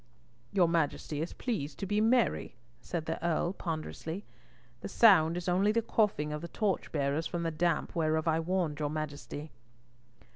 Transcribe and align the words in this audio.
"Your 0.51 0.67
Majesty 0.67 1.21
is 1.21 1.31
pleased 1.33 1.77
to 1.77 1.85
be 1.85 2.01
merry," 2.01 2.55
said 2.81 3.05
the 3.05 3.23
Earl, 3.23 3.53
ponderously. 3.53 4.25
"The 4.79 4.89
sound 4.89 5.37
is 5.37 5.47
only 5.47 5.71
the 5.71 5.83
coughing 5.83 6.33
of 6.33 6.41
the 6.41 6.47
torchbearers 6.47 7.27
from 7.27 7.43
the 7.43 7.51
damp 7.51 7.95
whereof 7.95 8.27
I 8.27 8.39
warned 8.39 8.79
your 8.79 8.89
Majesty." 8.89 9.51